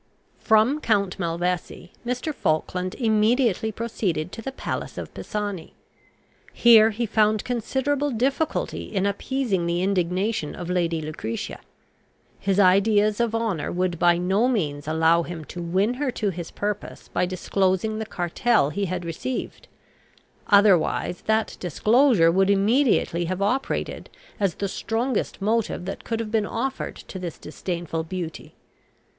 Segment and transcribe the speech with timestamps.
[0.39, 2.33] From Count Malvesi Mr.
[2.33, 5.75] Falkland immediately proceeded to the palace of Pisani.
[6.51, 11.59] Here he found considerable difficulty in appeasing the indignation of Lady Lucretia.
[12.39, 16.49] His ideas of honour would by no means allow him to win her to his
[16.49, 19.67] purpose by disclosing the cartel he had received;
[20.47, 24.09] otherwise that disclosure would immediately have operated
[24.39, 28.55] as the strongest motive that could have been offered to this disdainful beauty.